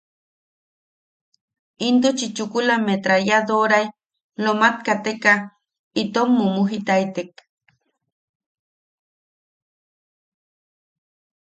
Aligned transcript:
Intuchi 1.87 2.27
chukula 2.35 2.75
metrayadorae 2.85 3.85
lomat 4.43 4.75
kateka 4.87 5.33
itom 6.01 6.29
mumujitaitek. 6.37 7.31